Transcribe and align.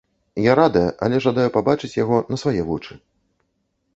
Я 0.43 0.53
радая, 0.59 0.85
але 1.07 1.19
жадаю 1.25 1.45
пабачыць 1.59 1.91
яго 2.03 2.17
на 2.33 2.39
свае 2.45 2.61
вочы. 2.69 2.93